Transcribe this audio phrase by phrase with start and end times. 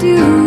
[0.00, 0.39] do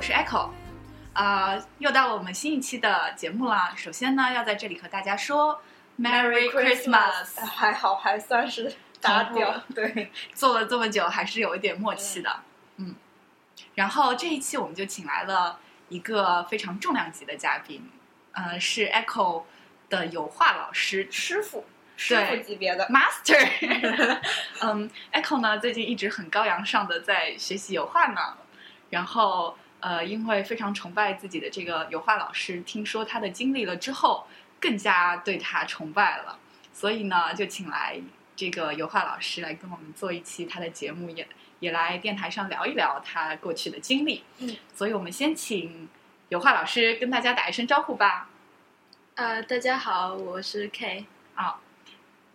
[0.00, 0.48] 我是 Echo。
[1.12, 3.74] 啊、又到了我们新一期的节目啦。
[3.76, 5.60] 首先呢，要在这里和大家说
[5.98, 7.44] Merry Christmas。
[7.44, 9.62] 还好，还算是达标。
[9.74, 12.34] 对，做了这么久，还是有一点默契的。
[12.76, 12.94] 嗯，
[13.74, 15.58] 然后这一期我们就请来了
[15.90, 17.86] 一个非常重量级的嘉宾，
[18.32, 19.42] 呃，是 Echo
[19.90, 21.66] 的油画老师师傅，
[21.98, 22.88] 师傅级别的。
[22.88, 24.18] Master。
[24.64, 28.38] 嗯，Echo 呢最近一直很高扬上的在学习油画呢，
[28.88, 34.26] 然后呃，因为非常崇拜自己的这个油画老师，听说他的经历了之后，
[34.60, 36.38] 更加对他崇拜了，
[36.72, 38.00] 所以呢就请来
[38.36, 41.26] 这个油画老师来跟我们做一期他的节目，也
[41.60, 44.24] 也来电台上聊一聊他过去的经历。
[44.38, 45.88] 嗯，所以我们先请
[46.28, 48.28] 油画老师跟大家打一声招呼吧。
[49.14, 51.04] 呃，大家好，我是 K。
[51.34, 51.60] 啊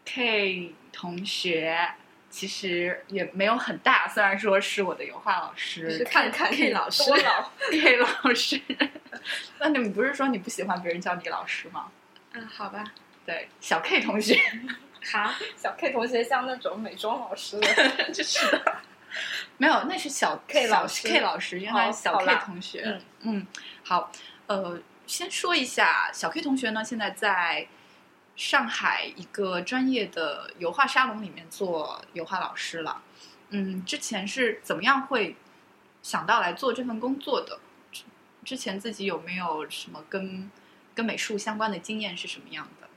[0.03, 1.93] ，K 同学
[2.35, 7.49] 其实也没有很大，虽然说是我的油画老师是看看 K 老师多老。
[7.71, 8.59] K 老师。
[9.57, 11.89] 那你们不是说你不喜欢别人叫你老师吗？
[12.33, 12.83] 嗯、好吧。
[13.25, 14.37] 对，小 K 同学，
[15.13, 18.75] 好，小 K 同学像那种美妆老师的， 就是的。
[19.55, 22.81] 没有，那是小 K 老师 K 老师，原来是小 K 同学。
[22.85, 23.47] 嗯嗯，
[23.81, 24.11] 好，
[24.47, 27.65] 呃，先说一下，小 K 同学呢，现在在
[28.35, 33.01] 上海一个专业的油画沙龙里面做油画老师了。
[33.49, 35.35] 嗯，之前是怎么样会
[36.01, 37.59] 想到来做这份工作的？
[37.91, 38.03] 之
[38.43, 40.51] 之前自己有没有什么跟
[40.93, 42.87] 跟美术相关的经验是什么样的？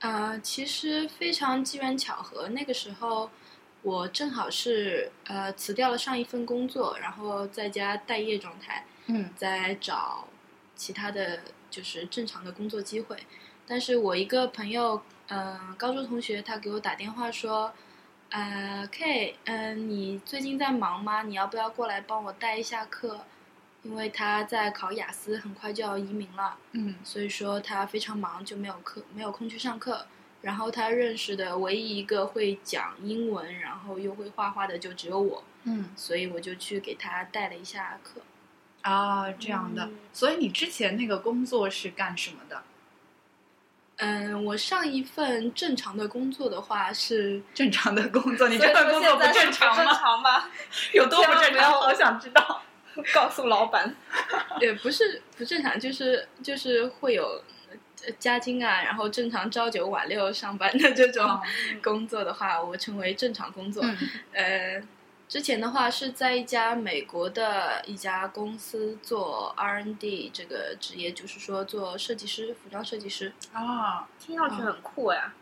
[0.00, 3.30] 呃，其实非常机缘巧合，那个时候
[3.82, 10.26] 我正好是呃辞掉了上一份工作，然后在家待业状态，嗯在找
[10.74, 13.16] 其他的就是正常的工作机会。
[13.72, 17.72] 但是我一个朋友，呃，高中同学，他给我打电话说，
[18.28, 21.22] 呃，K，嗯、你最近在忙吗？
[21.22, 23.24] 你要不要过来帮我带一下课？
[23.82, 30.04] 因为他在考雅思，很快就要移民了，嗯所以说他非常忙，就没有课，没有空去上课。
[30.42, 38.20] 然后他认识的唯一一个会讲英文，然后又会画画的，就只有我，嗯所以我就去给他带了一下课。
[38.82, 39.86] 啊，这样的。
[39.86, 42.62] 嗯所以你之前那个工作是干什么的？
[44.04, 49.94] 嗯，我上一份正常的工作的话是，正常的工作，你这份工作不正常正吗？
[49.94, 50.44] 常吗？
[50.92, 51.44] 有多不正常？
[51.44, 52.62] 千万不要好想知道。
[53.14, 53.94] 告诉老板。
[54.60, 57.40] 也不是不正常，就是就是会有
[58.04, 61.40] 呃加薪啊，然后正常朝九晚六上班的这种
[61.80, 63.84] 工作的话，我称为正常工作。
[63.84, 63.96] 嗯
[64.34, 64.82] 呃，
[65.32, 73.32] 之前的话是在一家美国的一家公司做 R&D 这个职业，就是说做设计师，服装设计师。
[73.54, 75.32] 啊，听上去很酷呀。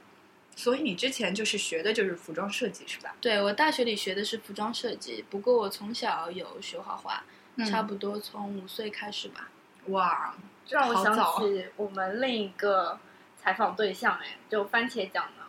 [0.55, 3.17] 所以你之前就是学的就是服装设计是吧？
[3.21, 7.25] 对我大学里学的是服装设计，不过我从小有学画画，
[7.57, 9.49] 嗯差不多从五岁开始吧。
[9.87, 12.97] 哇，这让我想起我们另一个
[13.37, 15.40] 采访对象，哎，就番茄酱的。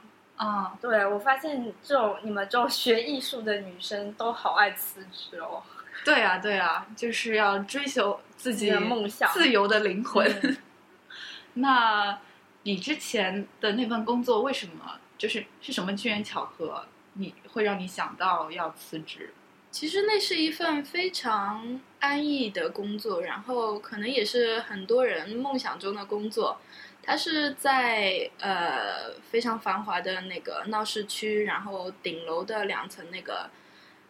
[0.41, 5.62] 啊，对，我发现这种你们这种学艺术的女生都好爱辞职哦，
[6.03, 10.28] 对啊，对啊，就是要追求自己自己的梦想自由的灵魂。
[10.41, 10.57] 嗯
[11.53, 12.18] 那
[12.63, 19.34] 你之前的那份工作为什么就是是什么机缘巧合，你会让你想到要辞职？
[19.69, 26.59] 其实那是一份非常安逸的工作，然后可能也是很多人梦想中的工作。
[27.03, 33.50] 它是在呃非常繁华的那个闹市区，然后顶楼的两层那个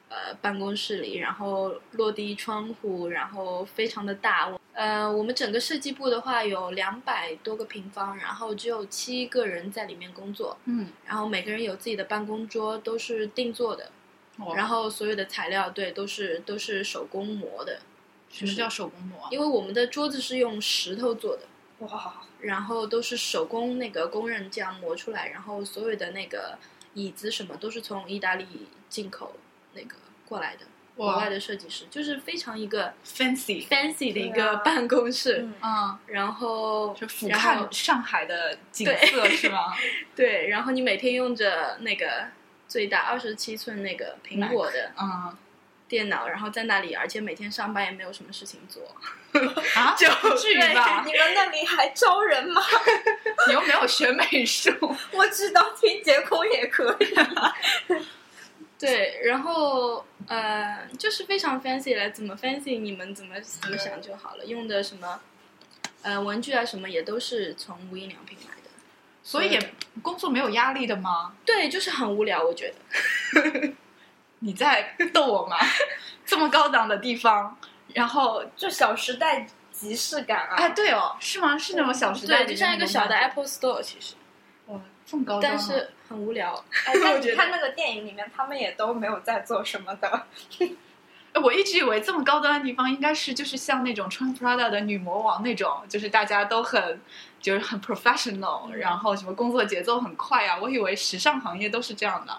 [0.09, 4.51] 呃办公室里，然后落地窗户，然后非常的大。
[4.73, 13.91] 呃，我们整个设计部的话有两百多个平方，然后只有七个人在里面工作，嗯，然后每个人有自己的办公桌，都是定做的。
[14.37, 17.81] 哦然后后所有的材料对都是都是手工磨的，
[18.29, 19.27] 什么叫手工磨？
[19.29, 21.43] 因为我们的桌子是用石头做的，
[21.81, 26.57] 哇，然后都是手工那个工人这样磨出来，然后所有的那个
[26.93, 28.45] 椅子什么都是从意大利
[28.87, 29.35] 进口
[29.73, 29.95] 那个
[30.27, 39.73] 过来的，国外的设计师，就是非常一个 fancy，fancy 的一个办公室，啊嗯，然后就俯瞰上海的景色是吗？
[40.15, 42.27] 对，然后你每天用着那个
[42.67, 45.35] 最大二十七寸那个苹果的嗯
[45.91, 48.81] 电脑，然后在那里，而且每天上班也没有什么事情做。
[49.75, 51.03] 啊， 就不至于吧？
[51.05, 52.61] 你们那里还招人吗？
[53.47, 54.71] 你又没有学美术，
[55.11, 57.13] 我知道清洁工也可以。
[58.79, 64.45] 对，然后呃，就是非常 fancy 了，怎么 fancy 你们怎么怎么想就好了。
[64.45, 65.19] 用的什么
[66.03, 68.69] 呃文具啊什么也都是从无印良品买的。
[69.23, 71.33] 所以也工作没有压力的吗？
[71.45, 72.73] 对，就是很无聊，我觉
[73.33, 73.73] 得。
[74.43, 75.55] 你在逗我吗？
[76.25, 77.57] 这么高档的地方，
[77.93, 79.39] 然后就《小时代》
[79.71, 80.55] 即视感啊！
[80.57, 81.57] 哎，对哦，是吗？
[81.57, 84.15] 是那种小时代对，就像一个小的 Apple Store，其实，
[84.67, 86.53] 哇，这么高端啊，但是很无聊。
[86.85, 90.27] 哎，但 你看那个电影里面，他们也都没有在做什么的。
[91.33, 96.99] 哎我一直以为这么高端的地方应该是就是像那种穿 Prada 的女魔王那种，就是大家都很
[97.39, 100.57] 就是很 professional，、嗯然后什么工作节奏很快啊。
[100.61, 102.37] 我以为时尚行业都是这样的。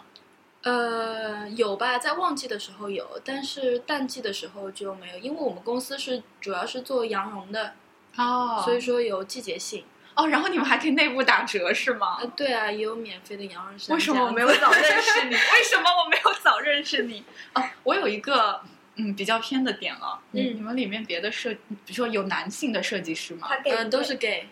[0.63, 7.75] 呃，有吧，在旺季的时候有，但是淡季的时候就没有，因为我们公司是主要是做羊绒的，
[8.17, 9.85] 哦所以说有季节性。
[10.15, 12.19] 哦，然后你们还可以内部打折是吗？
[12.21, 13.95] 呃，对啊，也有免费的羊绒衫。
[13.95, 15.35] 为什么我没有早认识 你？
[15.35, 17.25] 为什么我没有早认识你？
[17.55, 18.61] 哦，我有一个
[18.97, 20.21] 嗯比较偏的点了。
[20.33, 23.49] 你嗯你们里面别的设，比如说有男性的设计师吗？
[23.49, 24.47] 他给呃，都是 gay。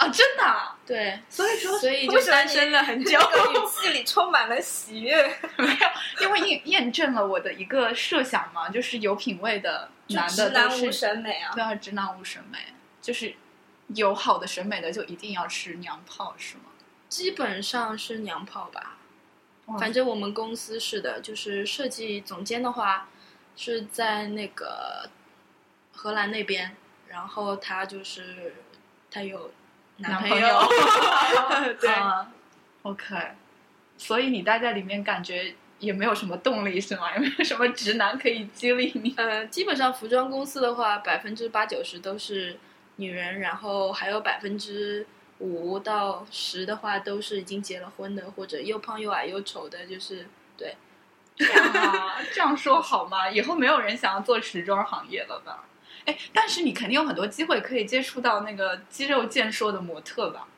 [0.00, 3.10] 啊，真的啊、对，所以说所以就单身了很久。
[3.10, 5.14] 这个语气里充满了喜悦。
[5.58, 11.52] 没有，因为验验证了我的一个设想嘛，就是有品位的男的都是男无审美啊！
[11.54, 12.58] 对啊，直男无审美，
[13.02, 13.34] 就是
[13.88, 16.62] 有好的审美的就一定要吃娘炮是吗？
[17.10, 18.96] 基本上是娘炮吧，
[19.78, 23.10] 反正我们公司是的，就是设计总监的话
[23.54, 25.10] 是在那个
[25.92, 26.74] 荷兰那边，
[27.08, 28.54] 然后他就是
[29.10, 29.52] 他有
[30.00, 30.46] 男朋友
[31.80, 32.26] 对，啊
[32.82, 33.14] OK，
[33.96, 37.12] 所以你待在里面感觉也没有什么动力是吗？
[37.14, 39.14] 也没有什么直男可以激励你？
[39.16, 42.58] 呃，基本上服装公司的话，百分之八九十都是
[42.96, 45.06] 女人，然后还有百分之
[45.38, 50.26] 五到十的话都是已经结了婚的，或者又胖又矮又丑的，就是
[50.56, 50.76] 对。
[51.36, 53.30] 这样啊，这样说好吗？
[53.30, 55.64] 以后没有人想要做时装行业了吧？
[56.06, 60.48] 哎，但是你肯定有很多机会可以接触到那个肌肉健硕的模特吧？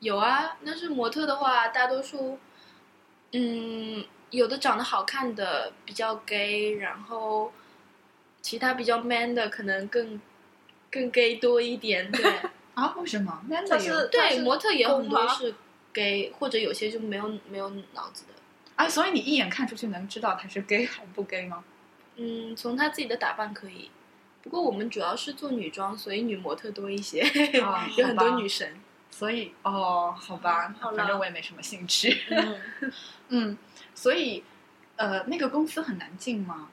[0.00, 2.38] 有啊，但是模特的话，大多数，
[3.32, 7.52] 嗯，有的长得好看的比较 gay，然后
[8.40, 10.20] 其他比较 man 的可能更
[10.90, 12.10] 更 gay 多一点。
[12.10, 12.24] 对
[12.74, 12.94] 啊？
[12.96, 13.42] 为什么？
[13.48, 15.54] 那但是他对，是模特也有很多是
[15.92, 18.32] gay，或者有些就没有没有脑子的。
[18.74, 21.62] 啊，所以你一眼看出去能知道他是 gay 还不 gay 吗？
[22.16, 23.90] 嗯，从他自己的打扮可以。
[24.42, 27.20] 不过我们主要是做女装，所以女模特多一些，
[27.62, 28.80] 啊有很多女神。
[29.10, 32.22] 所以哦，好吧，好反正我也没什么兴趣。
[32.30, 32.60] 嗯，
[33.28, 33.58] 嗯，
[33.94, 34.42] 所以
[34.96, 36.68] 呃，那个公司很难进吗？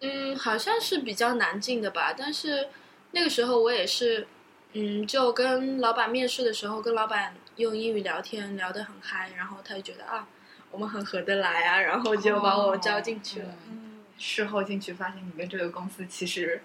[0.00, 2.68] 嗯，好像是比较难进的吧，但是
[3.12, 4.28] 那个时候我也是，
[4.74, 10.28] 嗯，就跟老板面试的时候，跟老板用英语聊天，聊得很嗨，然后他就觉得啊，
[10.70, 13.48] 我们很合得来啊，然后就把我招进去了。
[13.70, 13.87] 嗯嗯
[14.18, 16.60] 事后进去发现你跟这个公司其实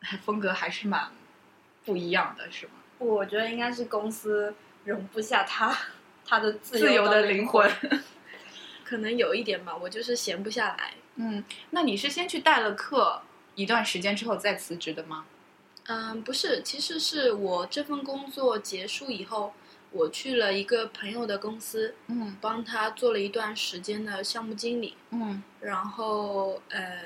[0.00, 1.10] 还风格还是蛮
[1.84, 2.72] 不一样的，是吗？
[2.98, 4.54] 我觉得应该是公司
[4.84, 5.76] 容不下他
[6.24, 7.70] 他的自自由的的灵魂。
[8.84, 10.94] 可能有一点吧，我就是闲不下来。
[11.16, 13.20] 嗯，那你是先去代了课
[13.56, 15.26] 一段时间之后再辞职的吗？
[15.88, 19.52] 嗯，不是，其实是我这份工作结束以后，
[19.92, 22.36] 我去了一个朋友的公司，嗯。
[22.40, 24.96] 帮他做了一段时间的项目经理。
[25.10, 25.42] 嗯。
[25.60, 27.02] 然后呃，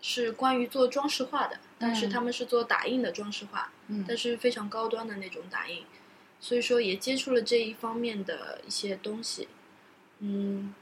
[0.00, 2.10] 是关于做装饰画的，但是嗯。
[2.10, 4.04] 他们是做打印的装饰画，嗯。
[4.06, 5.84] 但是非常高端的那种打印，
[6.40, 9.48] 所以说也接触了这一方面的一些东西，
[10.18, 10.74] 嗯，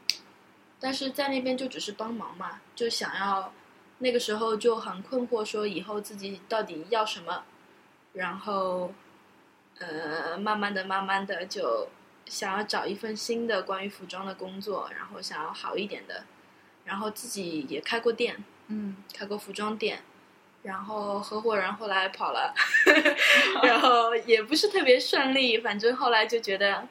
[0.80, 3.52] 但是在那边就只是帮忙嘛，就想要
[3.98, 7.44] 那个时候就很困惑，说以后自己到底要什么，
[8.12, 8.92] 然后
[9.82, 11.88] 呃，慢慢的、慢慢的就
[12.26, 16.24] 想要找一份新的关于服装的工作，然后想要好一点的，
[16.84, 20.02] 然后自己也开过店，嗯，开过服装店，
[20.62, 22.54] 然后合伙人后来跑了，
[23.64, 26.86] 然后也不是特别顺利，反正后来就觉得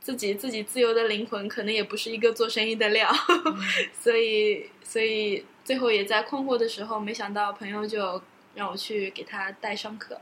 [0.00, 3.12] 自己自己自由的灵魂可能也不是一个做生意的料，
[3.92, 8.22] 所以所以最后也在困惑的时候，没想到朋友就
[8.54, 10.20] 让我去给他带上课，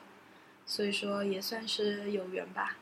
[0.66, 2.76] 所以说也算是有缘吧。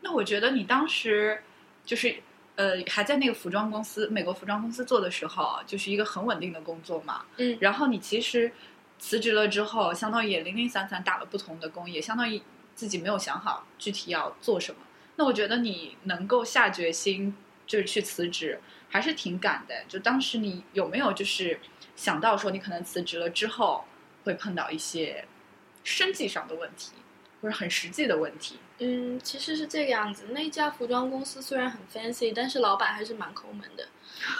[0.00, 1.42] 那我觉得你当时
[1.84, 2.16] 就是
[2.56, 7.24] 呃还在那个服装公司，美国服装公司做的时候，就是一个很稳定的工作嘛。
[7.38, 8.52] 嗯然后你其实
[8.98, 12.40] 辞职了之后，相当于也零零散散打了不同的工，也相当于
[12.74, 14.80] 自己没有想好具体要做什么。
[15.16, 17.34] 那我觉得你能够下决心
[17.66, 19.84] 就是去辞职，还是挺赶的。
[19.88, 21.60] 就当时你有没有就是
[21.96, 23.84] 想到说你可能辞职了之后
[24.24, 25.24] 会碰到一些
[25.82, 26.92] 生计上的问题，
[27.44, 28.58] 或者很实际的问题？
[28.78, 30.24] 嗯，其实是这个样子。
[30.30, 33.86] 那家服装公司虽然很 fancy，但是老板还是蛮抠门的。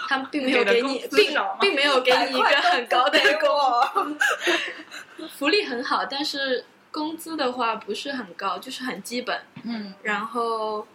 [0.09, 4.17] 他们并没有给你，并并没有给你一个很高的给工我，
[5.37, 9.39] 福利很好，但是工资的话不是很高，就是很基本。
[9.63, 10.87] 嗯然后，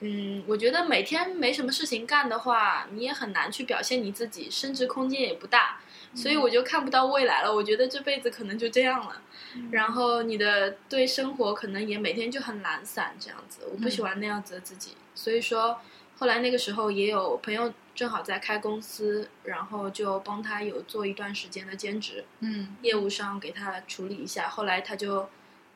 [0.00, 5.80] 嗯，我觉得每天没什么事情干的话，你也很难去表现你自己，升值空间也不大，
[6.14, 7.54] 所以我就看不到未来了。
[7.54, 9.22] 我觉得这辈子可能就这样了。
[9.70, 14.96] 然后你的对生活可能也每天就很懒散这样子，我不喜欢那样子的自己。
[15.14, 15.80] 所以说，
[16.16, 22.24] 后来那个时候也有朋友正好在开公司，然后就帮他有做一段时间的兼职。
[22.40, 25.28] 嗯业务上给他处理一下，后来他就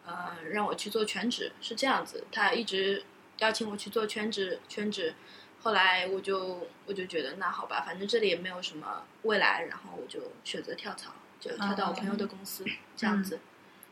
[0.05, 3.05] 呃让我去做全职，是这样子，他一直
[3.39, 5.15] 邀请我去做全职，全职。
[5.61, 12.65] 后来我就我就觉得那好吧，反正这里也没有什么未来，然后我就选择跳槽，就跳到我朋友的公司、
[12.97, 13.41] 这样子。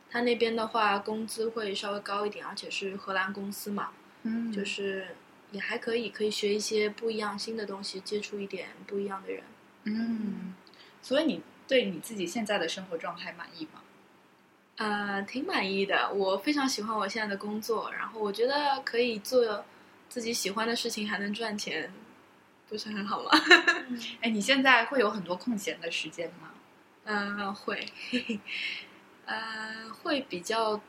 [0.09, 3.91] 他那边的话，工资会稍微高一点，而且是荷兰公司嘛，
[4.23, 5.09] 嗯，就是
[5.51, 9.43] 也还可以，可以学一些不一样新的东西，接触一点不一样的人。
[9.83, 10.55] 嗯，
[11.03, 13.83] 所以你对你自己现在的生活状态满意吗？
[14.77, 16.13] 呃，挺满意的。
[16.13, 19.65] 我非常喜欢我现在的工作，然后我觉得可以做
[20.09, 21.93] 自己喜欢的事情，还能赚钱，
[22.69, 23.31] 不是很好吗？
[24.21, 26.51] 哎，你现在会有很多空闲的时间吗？
[27.05, 27.87] 嗯、会，
[29.27, 30.81] 呃，会比较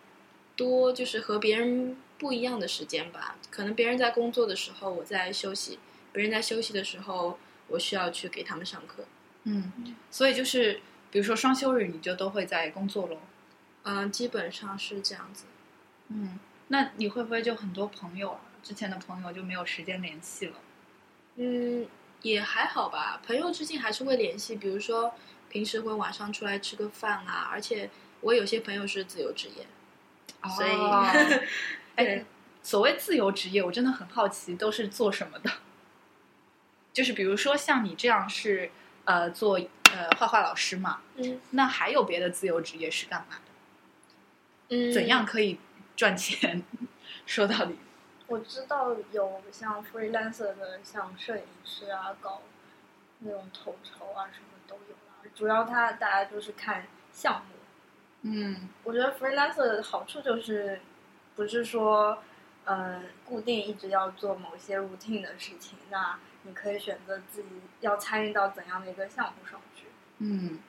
[0.56, 3.36] 多，就是和别人不一样的时间吧。
[3.52, 5.78] 可能别人在工作的时候，我在休息；
[6.12, 9.06] 别人在休息的时候，我需要去给他们上课。
[9.44, 10.82] 嗯，所以就是
[11.12, 13.20] 比如说双休日，你就都会在工作喽。
[13.84, 15.46] 嗯、基本上是这样子。
[16.10, 20.56] 嗯，那你会不会就很多朋友啊，之前的朋友就没有时间联系了？
[21.36, 21.88] 嗯，
[22.22, 25.14] 也还好吧，朋友之间还是会联系，比如说
[25.50, 27.90] 平时会晚上出来吃个饭啊，而且
[28.22, 29.66] 我有些朋友是自由职业，
[30.56, 31.06] 所以哦
[31.96, 32.26] 哎，
[32.64, 35.52] 所谓自由职业，我真的很好奇，都是做什么的？
[36.92, 38.72] 就是比如说像你这样是
[39.06, 39.60] 呃做
[39.92, 44.76] 呃画画老师嘛，嗯那还有别的自由职业是干嘛的？
[44.76, 45.60] 嗯，怎样可以
[45.96, 46.64] 赚钱？
[47.28, 47.76] 说到底，
[48.28, 52.42] 我知道有像 freelancer 的，像摄影师啊，搞
[53.20, 55.32] 那种统筹啊，什么都有啦。
[55.34, 57.56] 主要他大家就是看项目。
[58.24, 60.82] 嗯我觉得 freelancer 的好处就是，
[61.36, 62.22] 不是说，
[62.66, 69.86] 呃，固定一直要做某些 routine 的事情，那你可以选择自己要参与到怎样的一个项目上去。
[70.18, 70.60] 嗯，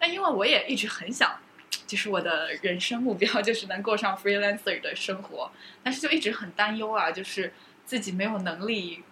[0.00, 1.38] 那因为我也一直很想，
[1.86, 5.50] 就是我的人生目标 就是能过上 freelancer 的生活，
[5.82, 7.52] 但是就一直很担忧啊，就是
[7.84, 9.02] 自己没有能力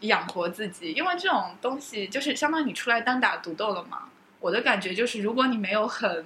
[0.00, 4.08] 养活自己，因为这种东西就是相当于你出来单打独斗了嘛。
[4.38, 6.24] 我的感觉就是，如果你没有很，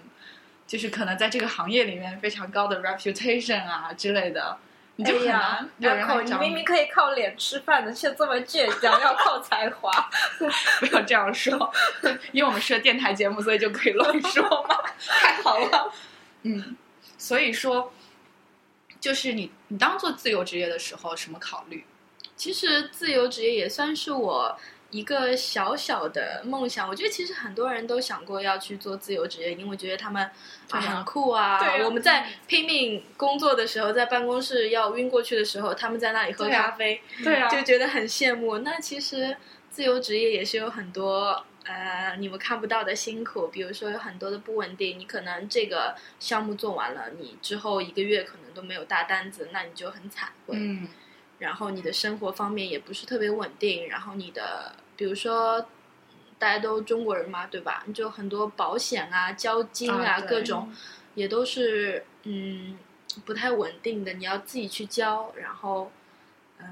[0.66, 4.58] 就是可能在这个行业里面非常高的 reputation 啊之类的，
[4.96, 9.90] 你就很哎呀难，有人口，来你明明可以靠脸吃饭的，却这么倔强，要靠才华。
[10.78, 11.72] 不要这样说，
[12.32, 15.92] 因为我们是个电台节目，所以就可以乱说嘛，太好了。
[16.42, 16.76] 嗯，
[17.18, 17.92] 所以说，
[19.00, 21.84] 就是你你当做自由职业的时候，什么考虑？
[22.36, 24.58] 其实自由职业也算是我
[24.94, 26.88] 一个小小的梦想。
[26.88, 30.22] 我觉得其实很多人都想过要去做自由职业，因为觉得他们
[30.70, 31.58] 啊很酷啊。
[31.58, 38.58] 对啊我们在拼命工作的时候，在办公室要晕过去的时候，他们在那里喝咖啡，对啊就觉得很羡慕。
[38.58, 39.36] 那其实
[39.68, 44.96] 自由职业也是有很多呃你们看不到的辛苦，比如说有很多的不稳定。
[44.96, 50.28] 你可能这个项目做完了，你之后一个月可能都没有大单子，那你就很惨。
[50.46, 50.86] 会嗯
[51.40, 55.66] 然后你的生活方面也不是特别稳定，然后你的比如说
[56.38, 57.84] 大家都中国人嘛，对吧？
[57.94, 60.72] 就很多保险啊、交金啊啊各种，
[61.14, 62.78] 也都是嗯
[63.24, 65.90] 不太稳定的，你要自己去交，然后
[66.58, 66.66] 嗯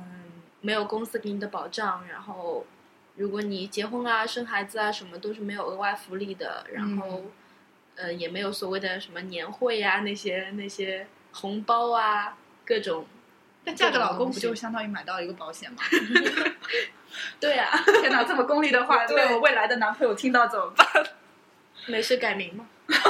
[0.61, 2.67] 没有公司给你的保障，然后
[3.17, 7.25] 如果你结婚啊、生孩子啊什么都是没有额外福利的，然后、
[7.95, 13.07] 呃也没有所谓的什么年会啊那些那些红包啊各种。
[13.65, 15.83] 但嫁个老公不就相当于买到一个保险吗？
[17.41, 20.87] 对啊，天哪，这么功利的话，被我未来的男朋友听到怎么办？
[21.87, 22.69] 没事改名嘛，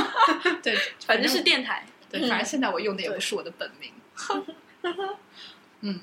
[0.62, 0.74] 对，
[1.06, 1.84] 反正是电台。
[2.10, 3.92] 对，反正现在我用的也不是我的本名。
[5.80, 6.00] 嗯，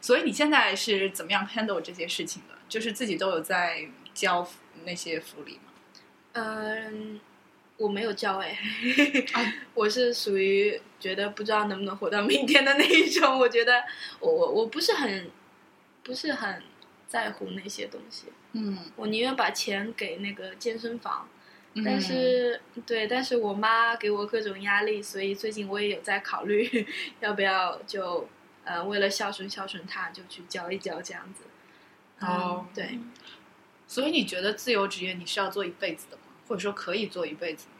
[0.00, 2.54] 所以你现在是怎么样 handle 这些事情的？
[2.68, 4.46] 就是自己都有在交
[4.84, 5.72] 那些福利吗？
[6.32, 7.20] 嗯，
[7.76, 8.58] 我没有交哎，
[9.32, 13.38] 啊 我是属于觉得不知道能不能活到明天的那一种。
[13.38, 13.84] 我觉得
[14.20, 15.30] 我我我不是很
[16.02, 16.62] 不是很
[17.14, 21.28] 在乎那些东西，嗯，我宁愿把钱给那个健身房。
[21.74, 26.86] 嗯但是，对，但是我妈给我各种压力，所以最近我也有在考虑，
[27.20, 28.28] 要不要就
[28.64, 31.44] 呃为了孝顺孝顺她，就去教一教这样子。
[32.18, 32.98] 嗯哦对，
[33.86, 36.22] 所以你觉得自由职业你是要做一辈子的吗？
[36.48, 37.73] 或者说可以做一辈子吗？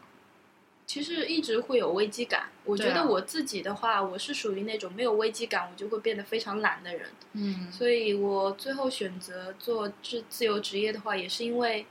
[0.87, 2.49] 其实一直会有危机感。
[2.63, 7.09] 我觉得我自己的话，我是属于那种没有危机感，我就会变得非常懒的人。
[7.33, 11.85] 嗯所以我最后选择做自自由职业的话，也是因为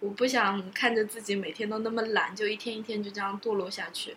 [0.00, 4.16] 我不想看着自己每天都那么懒，就一天一天就这样堕落下去。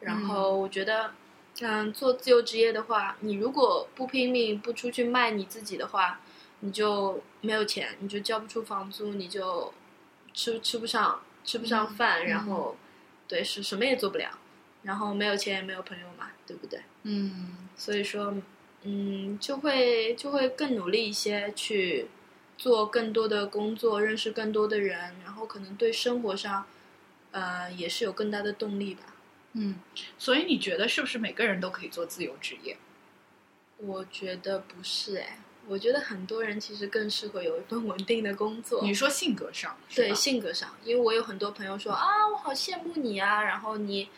[0.00, 1.12] 然后我觉得，
[1.60, 6.20] 嗯，做自由职业的话，你如果不拼命，不出去卖你自己的话，
[6.60, 9.72] 你就没有钱，你就交不出房租，你就
[10.32, 12.76] 吃吃不上吃不上饭，然后
[13.28, 14.38] 对是什么也做不了，
[14.82, 16.80] 然后没有钱也没有朋友嘛，对不对？
[17.02, 18.34] 嗯所以说，
[18.82, 22.08] 嗯，就会就会更努力一些，去
[22.56, 26.66] 做更多的工作，认识更多的人，然后可能对生活上，
[27.30, 29.14] 呃，也是有更大的动力吧。
[29.52, 29.76] 嗯，
[30.18, 32.76] 所以你觉得是不是每个人都可以做自由职业？
[33.78, 38.82] 我觉得不是哎，我觉得很多人其实更适合有一份 稳定的工作。
[38.82, 44.08] 你说性格上对性格上，因为我有很多朋友说啊，我好羡慕你啊，然后你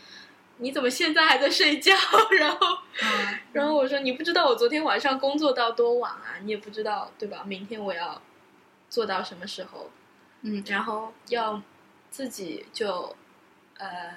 [0.58, 1.92] 你怎么现在还在睡觉？
[2.38, 7.42] 然后嗯然后我说你不知道我昨天晚上工作到多晚啊，你也不知道对吧？
[7.46, 8.20] 明天我要
[8.88, 9.90] 做到什么时候，
[10.42, 11.60] 嗯然后要
[12.10, 13.14] 自己就
[13.78, 14.14] 呃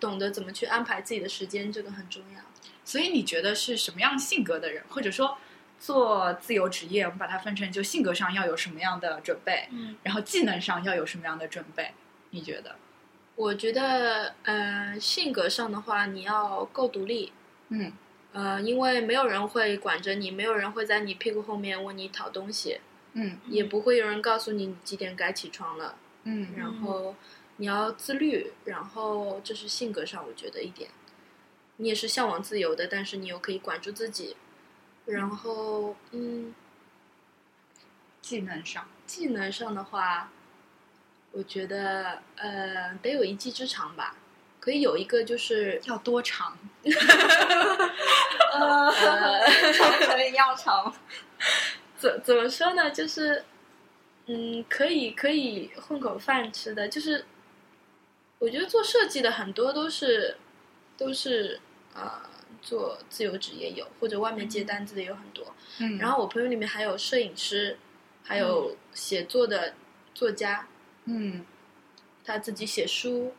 [0.00, 2.40] 懂得怎么去安排自己的时间，这个很重要。
[2.84, 5.38] 所以你觉得是什么样性格的人，或者说
[5.84, 11.92] 做自由职业，我们把它分成就性格上要有什么样的准备，嗯，然后技能上要有什么样的准备？
[12.30, 12.76] 你觉得？
[13.36, 17.34] 我觉得呃性格上的话，你要够独立，
[17.68, 17.92] 嗯
[18.32, 22.80] 呃，因为没有人会管着你，没有人会在你屁股后面问你讨东西，
[23.12, 25.96] 嗯也不会有人告诉你你几点该起床了。
[26.22, 27.14] 嗯然后
[27.58, 30.88] 你要自律，然后这是性格上我觉得一点，
[31.76, 34.34] 你也是向往自由的，但是你又可以管住自己。
[35.06, 36.54] 然后，嗯，
[38.22, 40.30] 技能上，技能上的话，
[41.32, 44.16] 我觉得呃得有一技之长吧，
[44.60, 46.56] 可以有一个就是要多长？
[48.52, 48.90] 呃，
[50.06, 50.94] 可能要长。
[51.98, 52.90] 怎怎么说呢？
[52.90, 53.44] 就是，
[54.26, 57.24] 嗯，可以可以混口饭吃的，就是，
[58.38, 60.36] 我觉得做设计的很多都是
[60.96, 61.60] 都是
[61.94, 62.22] 呃
[62.64, 65.54] 做自由职业有，或者外面接单子的有很多。
[65.78, 67.78] 嗯然后我朋友里面还有摄影师，
[68.24, 69.74] 还有写作的
[70.14, 70.66] 作家，
[71.04, 71.44] 嗯
[72.24, 73.34] 他自己写书，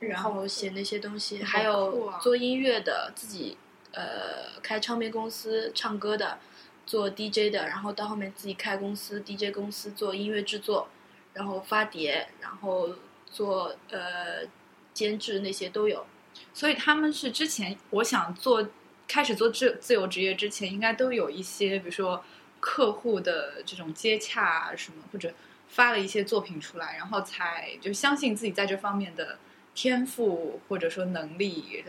[0.00, 3.56] 然后写那些东西，好还有做音乐的，自己
[3.92, 6.38] 呃开唱片公司唱歌的，
[6.84, 10.88] 做 DJ 的，然后到后面自己开公司 DJ 公司做音乐制作，
[11.32, 12.90] 然后发碟，然后
[13.30, 14.44] 做呃
[14.92, 16.04] 监制那些都有。
[16.52, 18.68] 所以他们是之前我想做
[19.08, 22.24] 开始做自自由职业之前，应该都有一些，比如说
[22.60, 25.32] 客户的这种接洽啊什么，或者
[25.68, 29.38] 发了一些作品出来，然后才就相信自己在这方面的
[29.74, 31.84] 天赋或者说能力，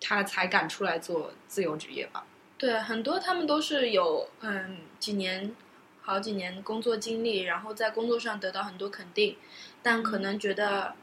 [0.00, 2.24] 他才敢出来做自由职业吧。
[2.56, 5.54] 对，很多他们都是有嗯几年、
[6.02, 9.36] 好几年工作经历，然后在工作上得到很多肯定，
[9.82, 10.94] 但可能觉得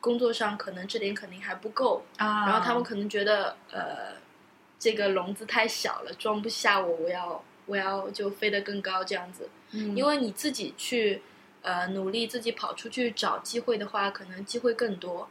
[0.00, 4.16] 工作上可能这点肯定还不够，啊然后他们可能觉得呃
[4.78, 9.48] 这个笼子太小了，装不下我，我要我要就飞得更高这样子。
[9.72, 11.22] 嗯因为你自己去
[11.62, 15.28] 呃努力，自己跑出去找机会的话，可能机会更多。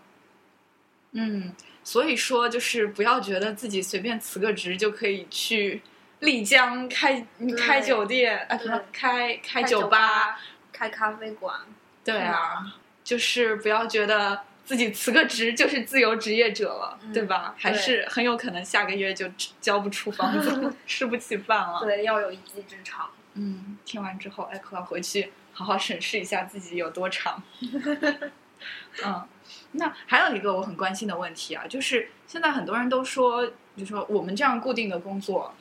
[1.11, 5.81] 嗯，所以说就是不要觉得自己随便辞个职就可以去
[6.19, 7.25] 丽江开
[7.57, 10.39] 开酒店啊，什么开开开酒吧，、
[10.71, 11.59] 开咖啡馆，
[12.03, 17.55] 对啊，就是不要觉得自己辞个职就是自由职业者了，嗯对吧？
[17.57, 19.27] 还是很有可能下个月就
[19.59, 21.79] 交不出房租， 吃不起饭了。
[21.81, 23.09] 对，要有一技之长。
[23.33, 27.41] 嗯，听完之后，艾克要回去好好审视一下自己有多长。
[29.03, 29.27] 嗯，
[29.71, 35.55] 那还有一个我很关心的问题啊，就是现在很多人都说，就说我们这样固定的工作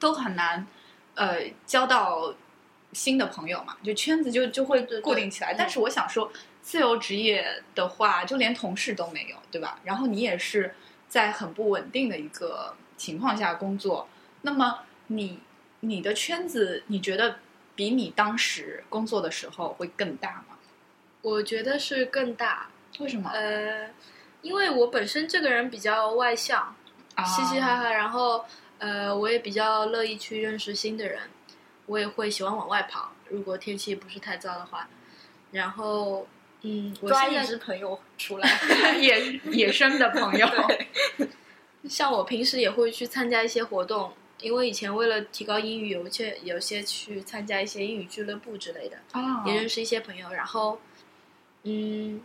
[0.00, 0.66] 都很难，
[1.14, 2.34] 呃，交到
[2.92, 5.54] 新的朋友嘛，就圈子就就会固定起来。
[5.54, 6.32] 但是我想说，
[6.68, 9.80] 自由职业的话，就连同事都没有，对吧？
[9.84, 10.74] 然后你也是
[11.08, 14.06] 在很不稳定的一个情况下工作，
[14.42, 15.40] 那么你
[15.80, 17.36] 你的圈子，你觉得
[17.74, 20.58] 比你当时工作的时候会更大吗？
[21.22, 23.30] 我觉得是更大，为什么？
[23.30, 23.88] 呃，
[24.42, 26.76] 因为我本身这个人比较外向，
[27.14, 28.44] 啊嘻嘻哈哈，然后
[28.76, 31.30] 呃，我也比较乐意去认识新的人，
[31.86, 34.86] 我也会喜欢往外跑，如果天气不是太糟的话。
[35.50, 36.28] 然后，
[36.62, 38.48] 嗯，我抓一现在只朋友出来，
[38.98, 40.48] 野野生的朋友，
[41.88, 50.30] 像我平时也会去参加一些活动，因为以前为了提高英语，有些有些去参加一些英语俱乐部之类的，啊也认识一些朋友。
[50.32, 50.80] 然后，
[51.62, 52.20] 嗯，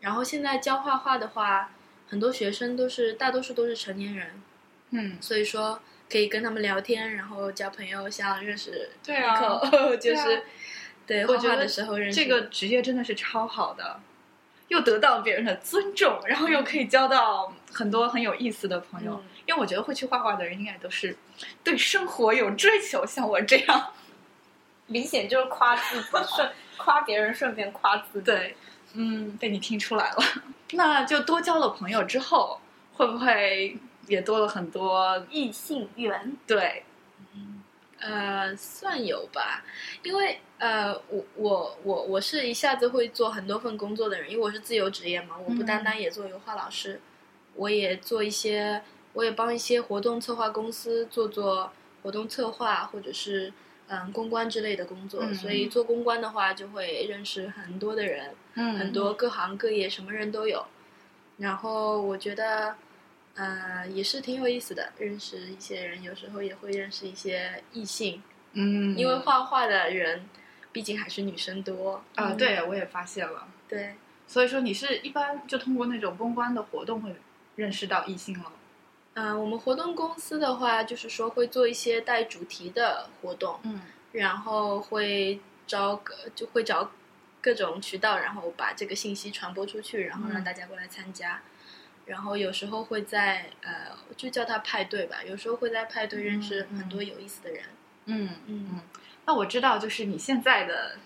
[0.00, 1.70] 然后现在教画画的话，
[2.08, 4.42] 很多学生都是大多数都是成年人，
[4.90, 5.80] 嗯，所以说
[6.10, 9.60] 可以跟他们聊天，然后交朋友，像认识对啊
[10.00, 10.42] 就是
[11.06, 14.00] 对画画我觉得的时候认识这个职业真的是超好的，
[14.68, 19.12] 又得到别人的尊重，然后又可以交到很多很有意思的朋友。
[19.14, 21.16] 嗯因为我觉得会去画画的人，应该都是
[21.62, 23.92] 对生活有追求，像我这样。
[24.88, 28.24] 明显就是夸自己，顺夸别人，顺便夸自己。
[28.24, 28.56] 对，
[28.94, 30.16] 嗯，被你听出来了。
[30.72, 32.60] 那就多交了朋友之后，
[32.94, 35.24] 会不会也多了很多？
[35.30, 36.82] 异性缘，对，
[37.98, 39.64] 呃，算有吧，
[40.02, 47.00] 因为呃，我我我我是一下子会做很多份工作的人，因为我是自由职业嘛，我不单单也做油画老师，
[47.54, 48.82] 我也做一些，
[49.14, 53.52] 我也帮一些活动策划公司做做活动策划，或者是
[53.88, 58.78] 嗯公关之类的工作，嗯所以做公关的话就会认识很多的人，嗯。
[58.78, 60.66] 很多各行各业什么人都有，
[61.38, 62.76] 然后我觉得。
[63.36, 68.22] 呃，也是挺有意思的，认识一些人，有时候也会认识一些异性，
[68.54, 70.24] 嗯，因为画画的人
[70.72, 73.46] 毕竟还是女生多啊、对我也发现了。
[73.68, 73.94] 对，
[74.26, 77.14] 所以说你是一般就通过那种公关的活动会
[77.56, 78.52] 认识到异性了。
[79.14, 86.90] 嗯、我们活动公司的话，就是说会做一些带主题的活动，嗯然后会招个就会找
[87.42, 91.42] 各种渠道，然后把这个信息传播出去，然后让嗯大家过来参加。
[92.06, 97.64] 然后有时候会在呃，就叫他派对吧，有时候会在派对认识很多有意思的人。
[98.06, 98.80] 嗯嗯嗯
[99.26, 100.96] 那我知道，就是你现在的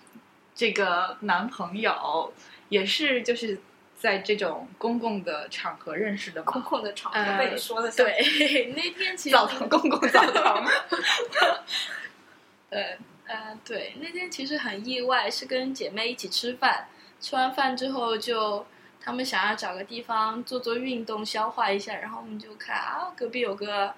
[0.53, 2.31] 这个男朋友
[2.69, 3.59] 也是就是
[3.97, 6.61] 在这种公共的场合认识的公？
[6.61, 10.63] 共的场合呃被你说的像对， 那天其实澡堂，公共澡堂。
[12.69, 16.87] 对呃，对，那天其实很意外，是跟姐妹一起吃饭，
[17.19, 18.65] 吃完饭之后就
[19.03, 23.93] 她们想要找个地方做做运动，消化一下，然后我们就看啊，隔壁有个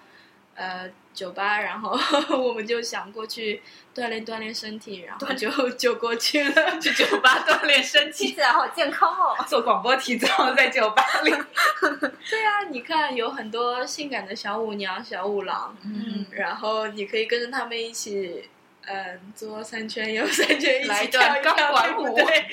[0.56, 1.98] 呃酒吧，然后
[2.38, 3.62] 我们就想过去
[3.94, 6.80] 锻炼锻炼身体，然后就就过去了。
[6.82, 9.36] 去酒吧锻炼身体，听起来好健康哦。
[9.48, 11.32] 做广播体操在酒吧里。
[12.30, 18.50] 对啊，你看有很多性感的小舞娘、小舞郎，嗯然后你可以跟着他们一起，
[18.86, 22.46] 嗯，左三圈右三圈，一起跳一跳，钢管舞对不 对？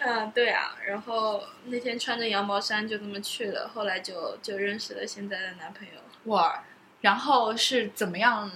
[0.00, 0.76] 嗯，对啊。
[0.86, 6.00] 然后那天穿着羊毛衫就这么去了，后来就就认识了现在的男朋友。
[6.24, 6.64] 哇，
[7.00, 8.50] 然后是怎么样，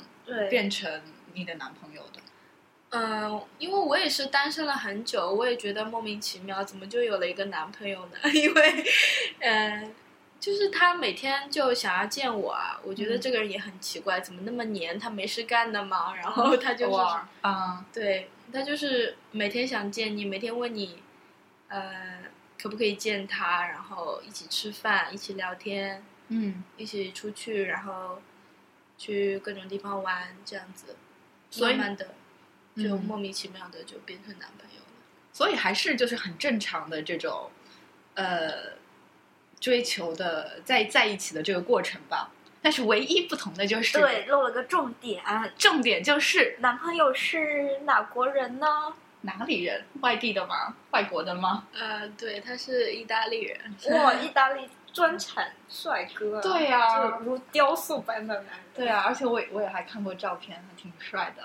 [0.51, 2.21] 变成你的男朋友的？
[2.91, 8.17] 嗯，因为我也是单身了很久，我也觉得莫名其妙，怎么就有了一个男朋友呢？
[8.33, 8.85] 因为，
[9.41, 9.95] 嗯，
[10.45, 14.99] 就是他每天就想要见我啊，我觉得嗯这个人也很奇怪，怎么那么黏？
[14.99, 16.15] 他没事干的吗？
[16.15, 21.03] 然后他就是哇啊，对他就是每天想见你，每天问你，
[21.69, 22.19] 呃，
[22.61, 28.21] 可不可以见他，然后一起吃饭，一起聊天，嗯，一起出去，然后
[28.99, 30.95] 去各种地方玩，这样子，
[31.51, 32.05] 所以慢慢的
[32.77, 34.87] 就嗯莫名其妙的就变成男朋友了。
[35.33, 37.51] 所以还是就是很正常的这种，
[38.13, 38.75] 呃，
[39.65, 42.31] 追求的在在一起的这个过程吧。
[42.61, 45.23] 但是唯一不同的就是，对，漏了个重点，
[45.57, 48.67] 重点就是男朋友是哪国人呢？
[49.23, 49.83] 哪里人？
[50.03, 50.75] 外地的吗？
[50.91, 51.67] 外国的吗？
[51.73, 53.59] 呃，对，他是意大利人。
[53.91, 58.55] 哇，意大利专产帅哥，对呀就如雕塑般的男人。
[58.75, 61.43] 对啊，而且我也我也还看过照片，还挺帅的。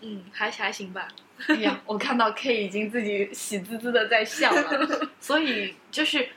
[0.00, 1.08] 嗯，还还行吧。
[1.48, 6.28] 哎呀，我看到 K 已经自己喜滋滋的在笑了， 所以就是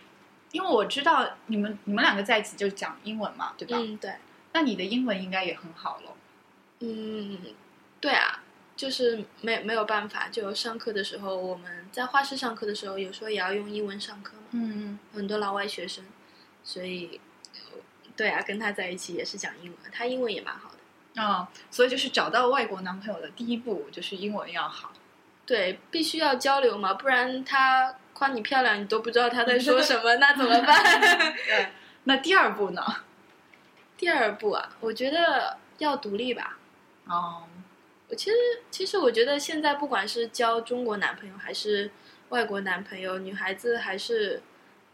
[0.51, 3.77] 因为我知道你们你们两个在一起就讲英文嘛，对吧？
[3.77, 4.15] 嗯，对，
[4.53, 6.15] 那你的英文应该也很好喽。
[6.79, 7.39] 嗯，
[7.99, 8.43] 对啊，
[8.75, 16.03] 就是没没有办法，就上课的时候，我们在画室上课的时候，有时候也要用英文上课嘛，嗯很多老外学生，
[16.63, 17.19] 所以，
[17.55, 17.79] 呃
[18.15, 20.77] 对啊，跟他在一起也是讲英文，他英文也蛮好的。
[21.21, 24.93] 啊、所以就是找到外国男朋友的第一步就是英文要好。
[25.47, 30.99] 对，必须要交流嘛，不然他夸你漂亮，你都不知道他在说什么， 那怎么办？
[31.45, 31.67] 对。
[32.05, 32.83] 那第二步呢？
[33.95, 36.57] 第二步啊，我觉得要独立吧。
[37.05, 37.43] 哦，
[38.09, 38.35] 我其实
[38.71, 41.91] 其实我觉得现在不管是交中国男朋友还是
[42.29, 44.41] 外国男朋友，女孩子还是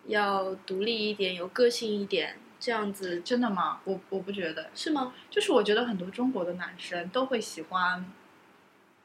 [0.08, 3.80] 要独立一点，有个性一点，这样子真的吗？
[3.86, 5.14] 我我不觉得，是吗？
[5.30, 8.06] 就是我觉得很多中国的男生都会喜欢，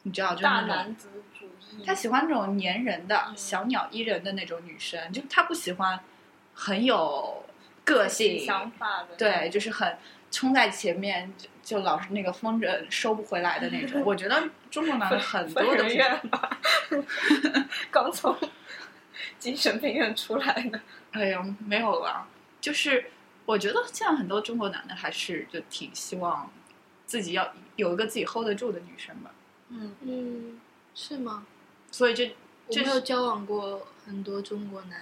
[0.03, 1.51] 你知道，就是大男子主义。
[1.85, 5.99] 他喜欢那种粘人的、嗯小鸟依人的那种女生，就他不喜欢
[6.55, 7.45] 很有
[7.85, 9.97] 个性，想法的，对，就是很
[10.31, 14.03] 冲在前面，就就老是那个风筝收不回来的那种。
[14.05, 16.59] 我觉得中国男的很多疯都是，人院吧，
[17.91, 18.37] 刚从
[19.39, 20.81] 精神病院出来的。
[21.13, 22.27] 哎呀，没有了。
[22.61, 23.11] 就是
[23.47, 26.51] 我觉得现在很多中国男的还是就挺希望
[27.07, 29.31] 自己要有一个自己 hold 得住的女生吧。
[29.69, 30.61] 嗯，嗯，
[30.95, 31.47] 是吗？
[31.99, 32.25] 所以就
[32.71, 35.01] 就没有交往过很多中国男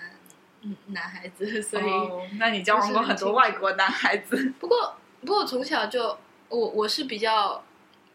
[0.62, 4.54] 嗯男孩子， 所以、哦，那你交往过很多外国男孩子？
[4.58, 6.16] 不过不过我从小就
[6.48, 7.62] 我我是比较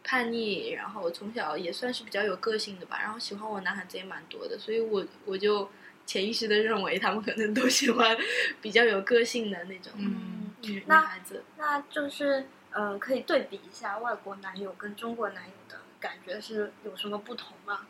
[0.04, 5.70] 叛逆，然后我从小也算是比较有个性的吧，然后喜欢我男孩子也蛮多的，所以我我就
[6.08, 8.18] 潜意识的认为他们可能都喜欢
[8.62, 11.44] 比较有个性的那种嗯女女孩子。
[11.58, 17.82] 那就是呃，可以对比一下外国男友跟中国男友的感觉是有什么不同吗？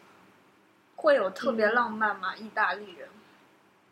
[1.02, 2.36] 会有特别浪漫吗？
[2.36, 3.10] 意大利人？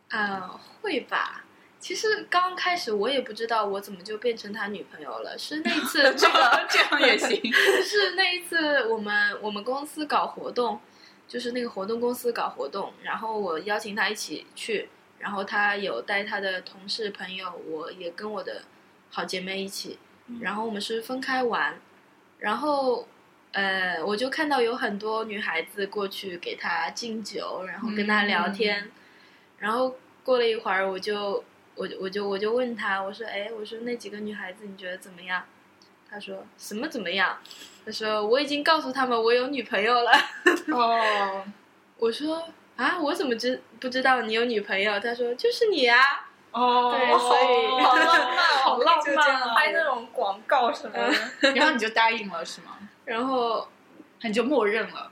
[0.10, 0.48] 嗯、
[0.82, 1.44] 会吧。
[1.80, 7.42] 其实刚开始我也不知道我怎么就变成他女朋友了，是那一次 这个这样也行。
[7.84, 10.80] 是那一次我们我们公司搞活动，
[11.28, 18.64] 就是那个活动公司搞活动，然后我邀请他一起去，然后他有带他的同事朋友，我也跟我的
[19.10, 19.98] 好姐妹一起，
[20.42, 21.80] 然后我们是分开玩，
[22.40, 23.08] 然后
[23.52, 28.92] 呃我就看到有很多女孩子过去给他敬酒，然后跟他聊天，
[29.58, 31.44] 然后过了一会儿我就
[31.76, 35.44] 我就我就我就问他，我说哎，我说那几个女孩子你觉得怎么样？
[36.12, 37.38] 他说什么怎么样？
[37.86, 40.12] 他说我已经告诉他们我有女朋友了。
[40.72, 41.44] 哦，
[41.98, 45.00] 我说啊，我怎么知不知道你有女朋友？
[45.00, 45.98] 他说就是你啊。
[46.52, 51.14] 哦，对所以好浪漫哦， 好浪漫拍那种广告什么的。
[51.54, 52.78] 然后你就答应了是吗？
[53.10, 53.68] 然后
[54.22, 55.12] 你就默认了。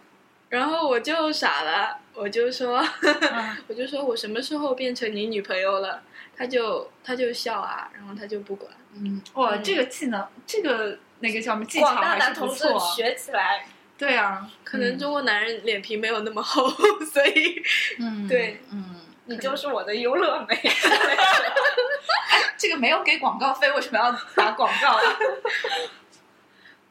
[0.50, 6.04] 然后我就傻了，我就说嗯 我就说我什么时候变成你女朋友了？
[6.38, 8.72] 他就他就笑啊，然后他就不管。
[8.94, 12.96] 嗯，哇，嗯这个技能，这个那个叫什么技巧广大还男同志是不错。
[12.96, 13.66] 学起来，
[13.98, 16.70] 对啊，可能中国男人脸皮没有那么厚，
[17.12, 17.62] 所以
[18.00, 20.56] 嗯，对，嗯，你就是我的优乐美。
[22.58, 25.04] 这个没有给广告费，为什么要打广告啊？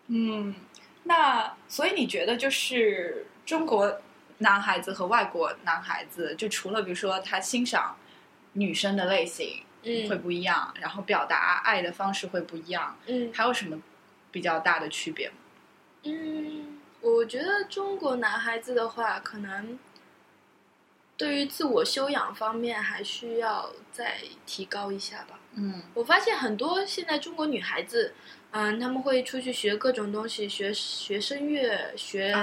[0.09, 0.55] 嗯，
[1.09, 4.01] 那所以你觉得就是中国
[4.39, 7.97] 男孩子和外国男孩子，就除了比如说他欣赏
[8.55, 13.81] 女生的类型嗯会不一样，然后表达爱的方式会不一样，嗯还有什么
[14.33, 15.37] 比较大的区别吗？
[16.03, 19.79] 嗯，我觉得中国男孩子的话，可能
[21.17, 25.39] 对于自我修养方面还需要再提高一下吧。
[25.59, 28.13] 嗯我发现很多现在中国女孩子，
[28.59, 32.35] 嗯，他们会出去学各种东西，学学声乐，学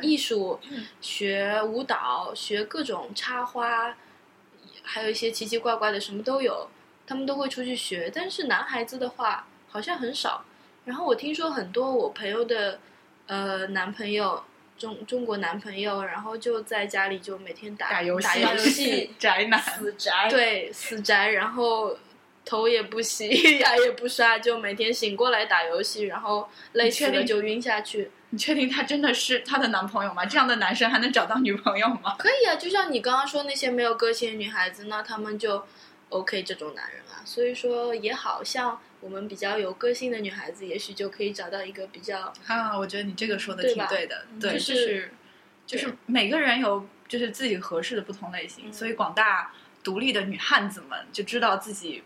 [0.00, 3.94] 艺术，嗯学舞蹈，学各种插花，
[4.82, 6.70] 还有一些奇奇怪怪的，什么都有，
[7.06, 8.10] 他们都会出去学。
[8.14, 10.42] 但是男孩子的话，好像很少。
[10.86, 12.80] 然后我听说很多我朋友的，
[13.26, 14.42] 呃，男朋友，
[14.78, 21.98] 中中国男朋友，然后就在家里就每天打打游戏打游戏， 宅男，死宅，对，死宅，然后
[22.44, 23.28] 头也不洗，
[23.60, 28.10] 牙也不刷，就每天醒过来打游戏，然后累了就晕下去。
[28.30, 30.24] 你确定他真的是她的男朋友吗？
[30.24, 32.14] 这样的男生还能找到女朋友吗？
[32.18, 35.64] 可以啊，就像你刚刚说那些没有个性的女孩子，那他们就
[36.10, 37.22] OK 这种男人啊。
[37.24, 45.12] 所以说也好像我们比较有个性的女孩子，也许就可以找到一个比较啊，我觉得你这个说的挺对的，对，就就是是
[45.66, 52.04] 就是每个人有就是自己合适的不同类型，嗯所以广大独立的女汉子们就知道自己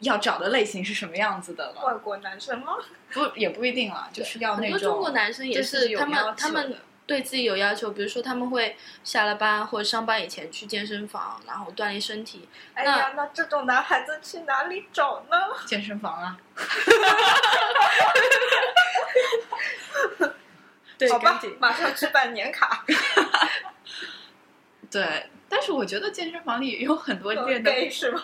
[0.00, 1.82] 要找的类型是什么样子的了。
[1.84, 2.74] 外国男生吗？
[3.12, 6.76] 不也不一定了，就是要那种很多中国男生也是，他有要求们他们
[7.06, 12.48] 对自己有要求，比如说他们会下了班或者上班以前去健身房，然后锻炼身体。
[12.74, 15.36] 哎呀，那这种男孩子去哪里找呢？
[15.66, 16.36] 健身房啊，
[20.98, 22.84] 对好吧，马上去办年卡。
[24.90, 25.30] 对。
[25.46, 28.20] 但是我觉得健身房里有很多练的是吗？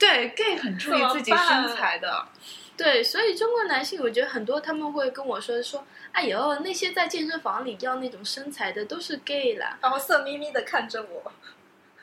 [0.00, 2.26] 对 gay 很注意自己身材的，
[2.76, 9.76] 对，所以中国男性，我觉得很多他们会跟我说说，哎呦，那些在健身房里要那种身材的都是 gay 啦。
[9.82, 11.30] 然后色眯眯的看着我。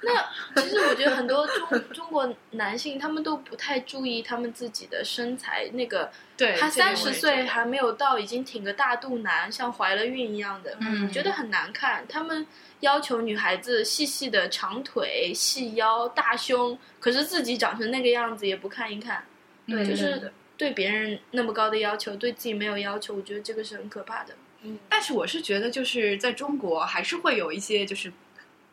[0.02, 12.06] 那其实我觉得很多中 中国男性他们都不太注意他们自己的身材，那个对，他三十岁还没有到，已经挺个大肚腩，像怀了孕一样的，嗯觉得很难看。
[12.08, 12.46] 他们
[12.82, 19.26] 要求女孩子细细的长腿、细腰、大胸，可是自己长成那个样子也不看一看，
[19.68, 24.36] 对就是对对别人那么高的要求，对自己没有要求，我觉得这个是很可怕的。
[24.62, 28.12] 嗯但是我是觉得，就是在中国还是会有一些就是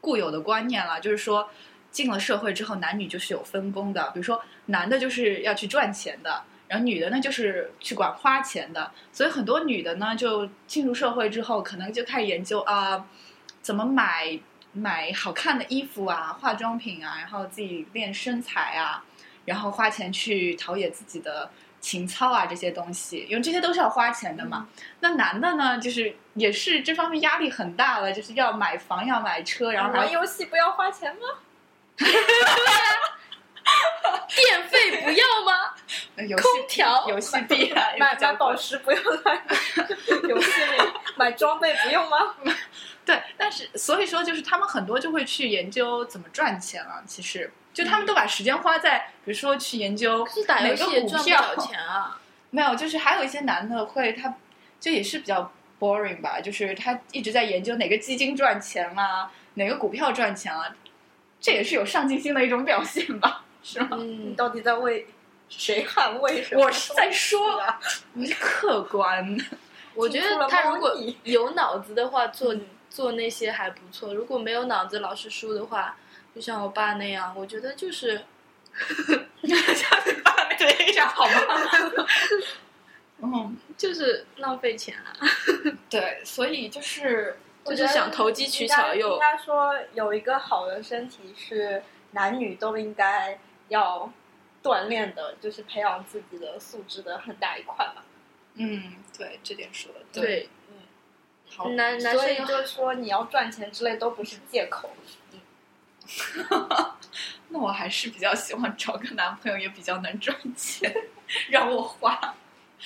[0.04, 1.48] 固有的观念了，就是说
[1.90, 4.10] 进了社会之后，男女就是有分工的。
[4.10, 8.92] 比如说，男的就是要去赚钱的，然后女的呢就是去管花钱的。
[9.10, 13.06] 所以很多女的呢，就进入社会之后，可能就开始研究啊、
[13.62, 14.38] 怎么买
[14.72, 19.04] 买好看的衣服啊、化妆品啊，然后自己练身材啊，
[19.46, 21.50] 然后花钱去陶冶自己的
[21.84, 24.66] 情操啊这些东西，因为这些都是要花钱的嘛。
[25.00, 31.28] 那男的呢，就是也是这方面压力很大了，就是要买房、要买车，然后玩游戏不要花钱吗？
[34.34, 35.74] 电费不要吗？
[36.40, 39.44] 空调游戏币 买买宝石不用来
[40.28, 42.34] 游戏里，买装备不用吗？
[43.04, 47.02] 对，但是所以说就是他们很多就会去研究怎么赚钱了。
[47.06, 52.18] 其实就他们都把时间花在，比如说去研究可是打游哪戏也个股票赚不了钱啊。
[52.50, 54.32] 没有，就是还有一些男的会，他
[54.78, 60.72] 就也是比较 boring 吧，就是他一直在研究哪个基金赚钱啦，哪个股票赚钱啊，
[61.40, 63.88] 这也是有上进心的一种表现吧， 是吗？
[63.92, 65.08] 嗯，你到底在为
[65.48, 66.64] 谁捍卫什么？
[66.64, 67.80] 我是在说啊，
[68.16, 69.36] 我是客观，
[69.94, 75.96] 我觉得他如果有脑子的话，做嗯做那些还不错；如果没有脑子，老是输的话，
[76.34, 78.16] 就像我爸那样，我觉得就是
[79.42, 79.56] 像
[80.06, 82.06] 你爸那样好吗？
[83.22, 85.14] 嗯，就是浪费钱啊。
[85.88, 94.12] 对，所以就是就是想投机取巧又应该说有一个好的身体是男女都应该要
[94.62, 98.04] 锻炼的，就是培养自己的素质的很大一块吧。
[98.54, 100.48] 嗯，对，这点说的对，
[101.48, 104.90] 好，男男所以生就是说你要赚钱之类都不是借口。
[107.48, 110.94] 那我还是比较喜欢找个男朋友，也比较能赚钱，
[111.50, 112.34] 让我花。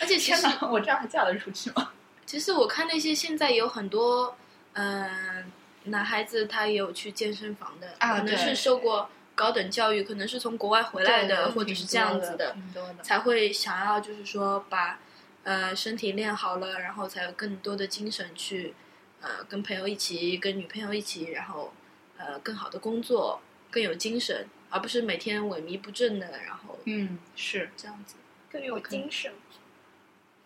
[0.01, 1.91] 而且天哪，我这样还嫁得出去吗？
[2.27, 4.37] 其实我看那些现在有很多，
[4.75, 5.51] 嗯、
[5.85, 12.55] 男孩子他也有去健身房的，啊可能是受过高等教育，可能是从国外回来的，或者是这样子的。
[13.03, 15.01] 才会想要就是说把
[15.43, 18.75] 呃身体练好了，然后才有更多的精神去
[19.23, 21.73] 呃跟朋友一起，跟女朋友一起，然后
[22.19, 28.17] 呃更好的工作，更有精神，而不是每天萎靡不振的，然后嗯，是这样子。
[28.51, 29.33] 更有精神。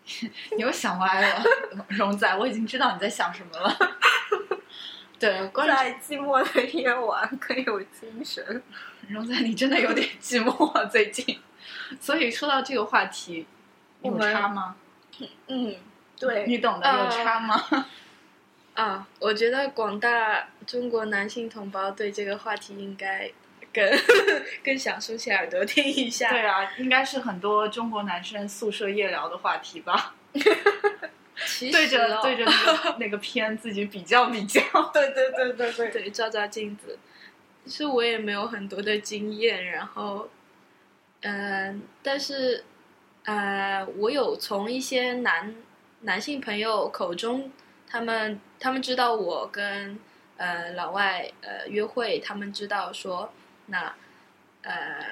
[0.57, 1.43] 你又想歪了，
[1.87, 3.77] 荣仔，我已经知道你在想什么了。
[5.17, 8.61] 对，关于在寂寞的夜晚更有精神。
[9.07, 11.39] 荣仔，你真的有点寂寞啊最近。
[12.01, 13.47] 所以说到这个话题，
[14.01, 14.75] 有差吗？
[15.47, 15.75] 嗯，
[16.19, 17.63] 对，你懂的，有差吗？
[18.75, 23.29] 啊，我觉得广大中国男性同胞对这个话题应该
[23.73, 23.83] 更
[24.63, 26.29] 更想竖起耳朵听一下。
[26.29, 30.15] 对啊，应该是很多中国男生宿舍夜聊的话题吧。
[31.45, 34.61] 其实对着哦对着那个 那个片自己比较比较。
[34.93, 36.97] 对对对对对，对照照镜子。
[37.65, 40.29] 其实我也没有很多的经验，然后，
[41.21, 42.63] 嗯、但是，
[43.23, 45.55] 呃，我有从一些男
[46.01, 47.51] 男性朋友口中，
[47.89, 49.97] 他们他们知道我跟
[50.43, 53.31] 呃老外呃约会，他们知道说，
[53.67, 53.95] 那
[54.63, 55.05] 呃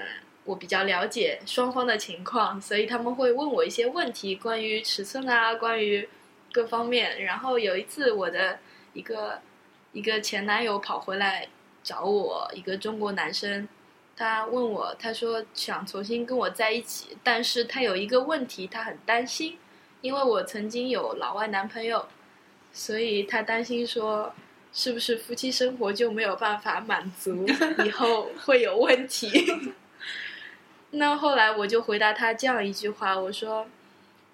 [0.43, 6.09] 我比较了解双方的情况，所以他们会问我一些问题，关于尺寸啊，关于
[6.51, 7.23] 各方面。
[7.23, 8.59] 然后有一次，我的
[8.91, 9.39] 一个
[9.93, 11.47] 一个前男友跑回来
[11.81, 13.65] 找我，一个中国男生，
[14.17, 19.57] 他问我，他说想重新跟我在一起，但是他有一个问题，他很担心，
[20.01, 22.05] 因为我曾经有老外男朋友，
[22.73, 24.33] 所以他担心说。
[24.73, 27.45] 是不是夫妻生活就没有办法满足，
[27.85, 29.29] 以后会有问题？
[30.91, 33.67] 那后来我就回答他这样一句话，我说：“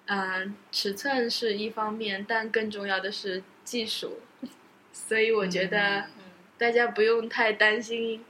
[0.06, 4.20] 嗯、尺寸是一方面，但更重要的是技术。
[4.92, 6.04] 所以我觉得嗯
[6.58, 8.24] 大家不用太担心，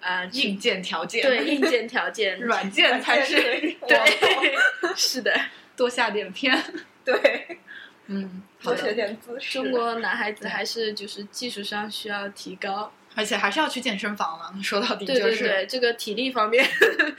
[0.00, 3.36] 啊、硬件条件，对硬件条件，软件才是
[3.86, 4.56] 对，
[4.96, 5.32] 是的。
[5.76, 6.58] 多下点片。
[7.04, 7.58] 对，
[8.06, 8.92] 嗯，好多学。
[8.94, 9.52] 点姿势。
[9.54, 14.54] 中国男孩子还是就是技术上需要提高，而且还是要去健身房了。
[14.62, 16.68] 说到底对就是，对对，这个体力方面，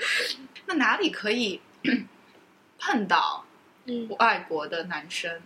[0.67, 1.61] 那哪里可以
[2.79, 3.45] 碰到
[3.85, 5.41] 嗯，外国的男生？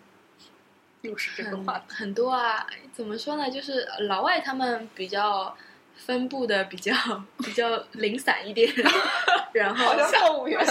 [1.01, 1.85] 又是这个话题。
[1.89, 3.49] 很多啊，怎么说呢？
[3.49, 5.57] 就是老外他们比较
[5.95, 6.93] 分布的比较
[7.39, 8.71] 比较零散一点，
[9.53, 10.63] 然后好像动物园，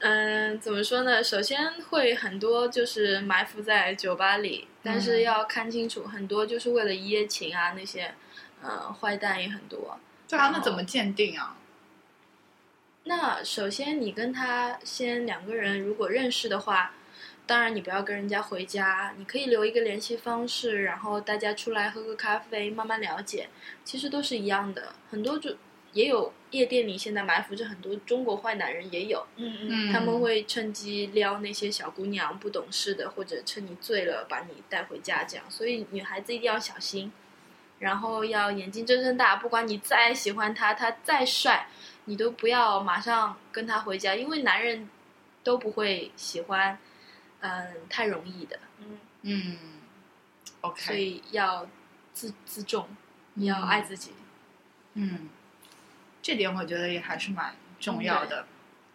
[0.00, 1.22] 嗯，怎么说呢？
[1.22, 8.14] 首先会很多就是埋伏在酒吧里，但是嗯要看清楚，很多就是为了一夜情啊，那些
[8.62, 10.00] 呃坏蛋也很多。
[10.26, 11.56] 对啊，那怎么鉴定啊？
[13.04, 16.94] 那首先你跟他先两个人如果认识的话，
[17.46, 23.50] 当然你不要跟人家回家，你可以留一个联系方式，然后大家出来喝个咖啡，慢慢了解，
[23.84, 24.94] 其实都是一样的。
[25.10, 25.56] 很多就
[25.92, 29.26] 也有夜店里现在埋伏着很多中国坏男人，也有。
[29.36, 35.44] 嗯嗯，他们会趁机撩那些小姑娘不懂事的，或者趁你醉了把你带回家这样。
[35.50, 37.12] 所以女孩子一定要小心，
[37.78, 41.68] 然后要眼睛睁睁大，不管你再喜欢他，他再帅，
[42.04, 44.88] 你都不要马上跟他回家，因为男人
[45.42, 46.78] 都不会喜欢，
[47.40, 49.58] 嗯，太容易的，嗯嗯
[50.60, 51.66] ，OK，所以要
[52.12, 52.88] 自自重，
[53.34, 54.12] 你要爱自己。
[54.94, 55.28] 嗯，
[56.22, 58.46] 这点我觉得也还是蛮重要的。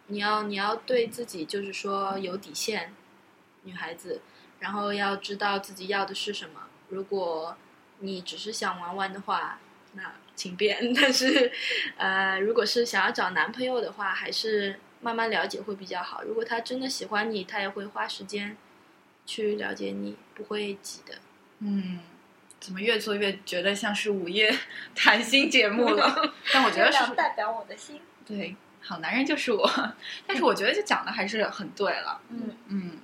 [0.08, 2.94] 你要你要对自己就是说有底线，
[3.64, 4.20] 女孩子，
[4.60, 6.68] 然后要知道自己要的是什么。
[6.88, 7.56] 如果
[7.98, 9.58] 你只是想玩玩的话，
[9.94, 10.92] 那请便。
[10.94, 11.50] 但是，
[11.96, 16.22] 呃，如果是想要找男朋友的话，还是慢慢了解会比较好。
[16.22, 18.56] 如果他真的喜欢你，他也会花时间
[19.24, 21.18] 去了解你，不会急的。
[21.58, 21.98] 嗯，
[22.66, 24.52] 怎么越做越觉得像是午夜
[24.92, 26.34] 谈心节目了？
[26.52, 28.02] 但我觉得是代表我的心。
[28.26, 29.70] 对，好男人就是我。
[30.26, 32.20] 但是我觉得就讲的还是很对了。
[32.28, 32.98] 嗯，嗯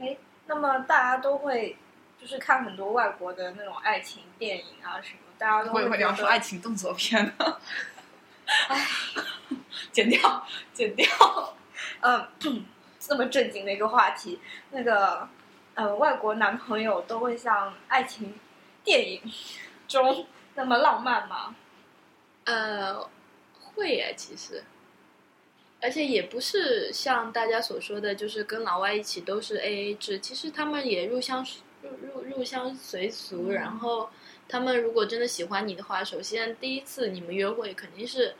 [0.00, 0.16] 哎
[0.46, 1.76] 那么大家都会
[2.18, 7.58] 就是看很多外国的那种爱情电影啊什么，大家都我以为觉得你要说爱情动作片呢。
[8.68, 8.86] 哎，
[9.92, 11.06] 剪掉，剪掉。
[12.00, 12.26] 嗯，
[12.98, 15.28] 这么正经的一个话题，那个
[15.74, 18.34] 呃，外国男朋友都会像爱情
[18.84, 19.22] 电影
[19.88, 21.54] 中那么浪漫吗？
[22.44, 23.08] 呃，
[23.60, 24.64] 会耶，其实，
[25.80, 30.18] 而且也不是像大家所说的，就是跟老外一起都是 A A 制。
[30.18, 31.46] 其实他们也入乡
[31.82, 34.10] 入入入乡随俗，嗯然后
[34.48, 38.34] 他们如果真的喜欢你的话，首先第一次你们约会肯定是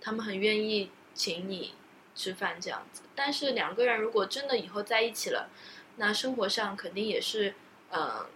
[0.00, 1.74] 他们很愿意请你
[2.14, 3.02] 吃饭这样子。
[3.14, 5.50] 但是两个人如果真的以后在一起了，
[5.96, 7.54] 那生活上肯定也是
[7.90, 8.26] 呃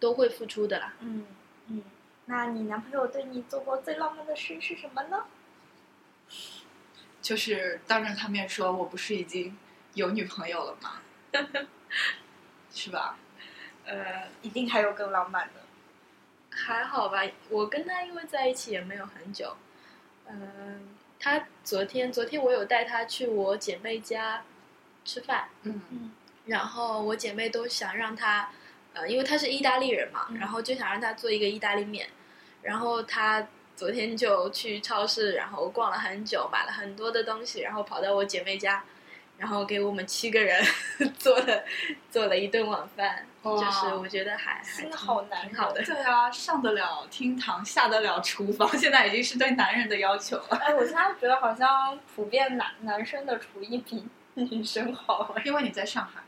[0.00, 0.94] 都会付出的啦。
[1.00, 1.26] 嗯
[1.68, 1.82] 嗯，
[2.26, 5.24] 那你男朋友对你做过最浪漫的事是什么呢？
[7.20, 9.56] 就是当着他面说我不是已经
[9.94, 11.00] 有女朋友了吗？
[12.72, 13.18] 是吧？
[13.84, 15.60] 呃，一定还有更浪漫的。
[16.50, 19.56] 还好吧，我跟他因为在一起也没有很久，
[20.26, 20.88] 嗯、
[21.18, 24.42] 他昨天昨天我有带他去我姐妹家
[25.04, 26.12] 吃饭，嗯嗯
[26.46, 28.50] 然后我姐妹都想让他，
[28.94, 32.08] 呃，因为他是意大利人嘛，嗯然后就想让他做一个意大利面，
[32.62, 38.82] 然后他昨天就去超市，然后逛了很久，买了很多的东西，然后跑到我姐妹家，
[39.36, 40.60] 然后给我们七个人
[41.18, 41.64] 做了
[42.10, 45.80] 做了一顿晚饭，就是我觉得还还心好难挺好的。
[45.86, 50.56] 对啊，上得了厅堂，下得了厨房，现在已经是对男人的要求了。
[50.60, 55.42] 哎，我现在觉得好像普遍男男生的厨艺比女生好哎。
[55.44, 56.20] 因为你在上海，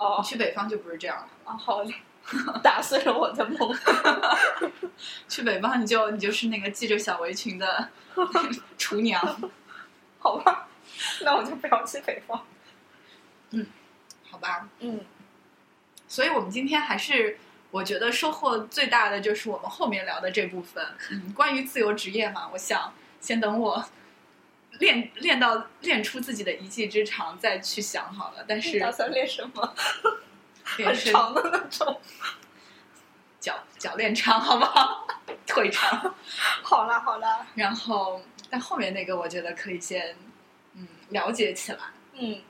[0.00, 1.28] 哦你去北方就不是这样了。
[1.44, 1.94] 哦，好嘞，
[2.62, 3.76] 打碎了我的梦。
[5.28, 7.88] 去北方你就你就是那个系着小围裙的
[8.78, 9.20] 厨娘，
[10.18, 10.68] 好吧，
[11.22, 12.44] 那我就不要去北方。
[13.50, 13.66] 嗯
[14.30, 14.68] 好吧？
[14.80, 15.00] 嗯
[16.08, 17.38] 所以我们今天还是
[17.70, 23.84] 我觉得收获最大的就是我们后面聊的这部分，嗯，关于自由职业嘛，我想先等我
[24.78, 28.44] 练练到练出自己的一技之长再去想好了。
[28.46, 29.74] 但是打算练什么？
[30.78, 32.00] 练长的那种。
[33.40, 35.06] 脚脚练长，好不好？
[35.46, 36.14] 腿长。
[36.62, 40.14] 好啦好啦，然后，但后面那个我觉得可以先
[40.74, 41.78] 嗯了解起来。
[42.12, 42.42] 嗯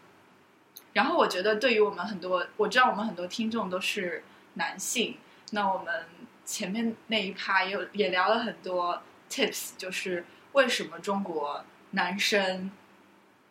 [0.93, 5.17] 然后我觉得对于我们很多，我知道我们很多听众都是男性，
[5.53, 6.05] 那我们
[6.45, 9.01] 前面那一趴也有也聊了很多
[9.31, 12.71] tips，就是为什么中国男生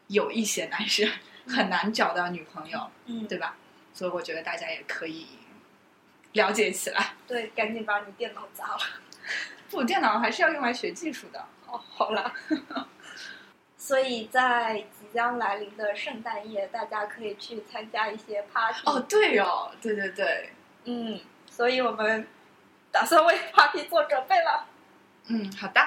[0.07, 1.09] 有一些男生
[1.47, 3.55] 很难找到女朋友，嗯，对吧？
[3.93, 5.27] 所以我觉得大家也可以
[6.33, 7.13] 了解起来。
[7.27, 8.79] 对，赶紧把你电脑砸了。
[9.69, 11.45] 不，电脑还是要用来学技术的。
[11.67, 12.33] 哦，好啦。
[13.77, 18.81] 所以在即将来临的圣诞夜，大家可以去参加一些 party。
[18.85, 20.49] 哦，对哦，对对对，
[20.85, 21.19] 嗯，
[21.49, 22.27] 所以我们
[22.91, 24.67] 打算为 party 做准备了。
[25.27, 25.81] 嗯，好的，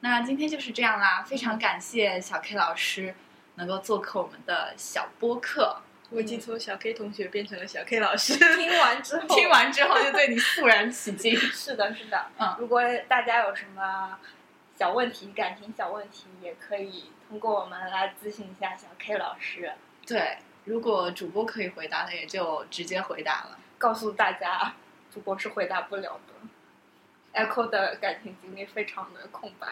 [0.00, 3.14] 那今天就是这样啦，非常感谢小 K 老师
[3.56, 5.80] 能够做客我们的小播客。
[6.10, 8.34] 我已经从小 K 同学变成了小 K 老师。
[8.56, 11.36] 听完之后， 听完之后就对你肃然起敬。
[11.52, 12.26] 是的，是的。
[12.38, 14.18] 嗯如果大家有什么
[14.78, 19.72] 小问题、感情小问题，也可以通过我们来咨询一下小 K 老师，
[20.06, 23.58] 对，如果主播可以回答的，也就直接回答了。
[23.76, 24.74] 告诉大家，
[25.12, 26.48] 主播是回答不了的。
[27.46, 29.66] Echo 的感情经历非常的空白。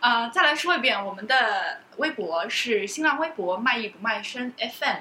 [0.00, 4.98] 啊、再来说一遍，我们的微博是新浪微博“卖艺不卖身 FM”。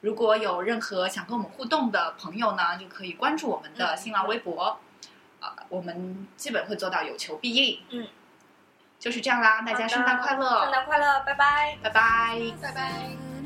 [0.00, 4.80] 如果有任何想跟我们互动的朋友呢，就可以关注我们的嗯新浪微博，
[5.40, 7.80] 啊、我们基本会做到有求必应。
[7.90, 8.08] 嗯，
[8.98, 11.78] 就是这样啦，大家圣诞快乐，圣诞快乐，拜拜。
[11.82, 12.40] 拜拜。
[12.60, 13.39] 拜拜。